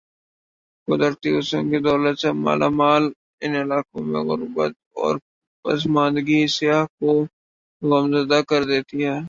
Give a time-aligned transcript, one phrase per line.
[0.87, 3.03] قدرتی حسن کی دولت سے مالا مال
[3.43, 5.15] ان علاقوں میں غر بت اور
[5.65, 7.11] پس ماندگی سیاح کو
[7.81, 9.15] غم زدہ کر دیتی ہے۔